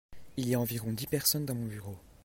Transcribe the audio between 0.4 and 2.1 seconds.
y a environ dix personnes dans mon bureau.